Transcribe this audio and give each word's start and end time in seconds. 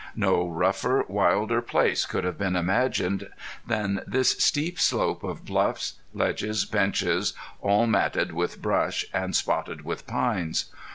No 0.15 0.47
rougher, 0.49 1.05
wilder 1.07 1.61
place 1.61 2.07
could 2.07 2.23
have 2.23 2.35
been 2.35 2.55
imagined 2.55 3.29
than 3.67 4.01
this 4.07 4.31
steep 4.31 4.79
slope 4.79 5.23
of 5.23 5.45
bluffs, 5.45 5.93
ledges, 6.11 6.65
benches, 6.65 7.33
all 7.61 7.85
matted 7.85 8.31
with 8.31 8.63
brush, 8.63 9.05
and 9.13 9.35
spotted 9.35 9.85
with 9.85 10.07
pines. 10.07 10.71